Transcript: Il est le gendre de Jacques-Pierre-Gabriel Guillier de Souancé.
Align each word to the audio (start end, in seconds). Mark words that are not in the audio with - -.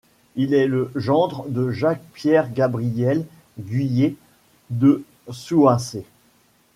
Il 0.35 0.55
est 0.55 0.65
le 0.65 0.91
gendre 0.95 1.45
de 1.47 1.69
Jacques-Pierre-Gabriel 1.69 3.23
Guillier 3.59 4.15
de 4.71 5.03
Souancé. 5.29 6.03